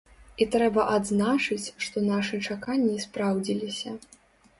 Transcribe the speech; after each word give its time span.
І 0.43 0.45
трэба 0.53 0.85
адзначыць, 0.93 1.73
што 1.87 2.03
нашы 2.05 2.39
чаканні 2.47 2.95
спраўдзіліся. 3.05 3.95